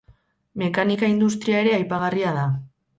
[0.61, 2.53] Mekanika industria ere aipagarria da.